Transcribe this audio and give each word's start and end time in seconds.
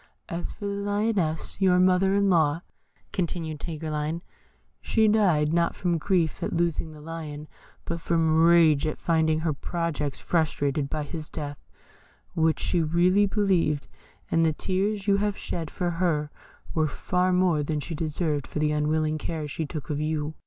"As 0.29 0.53
for 0.53 0.65
the 0.65 0.71
Lioness, 0.71 1.61
your 1.61 1.77
mother 1.79 2.15
in 2.15 2.27
law," 2.27 2.63
continued 3.11 3.59
Tigreline, 3.59 4.23
"she 4.81 5.07
died, 5.07 5.53
not 5.53 5.75
from 5.75 5.99
grief 5.99 6.41
at 6.41 6.51
losing 6.53 6.91
the 6.91 6.99
Lion, 6.99 7.47
but 7.85 8.01
from 8.01 8.43
rage 8.43 8.87
at 8.87 8.97
finding 8.97 9.41
her 9.41 9.53
projects 9.53 10.19
frustrated 10.19 10.89
by 10.89 11.03
his 11.03 11.29
death, 11.29 11.59
which 12.33 12.59
she 12.59 12.81
really 12.81 13.27
believed; 13.27 13.87
and 14.31 14.43
the 14.43 14.53
tears 14.53 15.05
you 15.07 15.17
have 15.17 15.37
shed 15.37 15.69
for 15.69 15.91
her 15.91 16.31
were 16.73 16.87
far 16.87 17.31
more 17.31 17.61
than 17.61 17.79
she 17.79 17.93
deserved 17.93 18.47
for 18.47 18.57
the 18.57 18.71
unwilling 18.71 19.19
care 19.19 19.47
she 19.47 19.67
took 19.67 19.91
of 19.91 19.99
you." 20.01 20.33